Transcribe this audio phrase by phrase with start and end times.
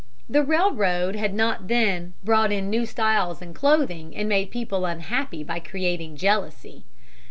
[0.27, 5.43] The railroad had not then brought in new styles in clothing and made people unhappy
[5.43, 6.85] by creating jealousy.